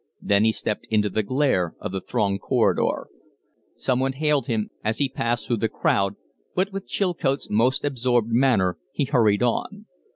[0.19, 3.05] Then he stepped into the glare of the thronged corridor.
[3.75, 6.15] Some one hailed him as he passed through the crowd,
[6.55, 9.85] but with Chilcote's most absorbed manner he hurried on.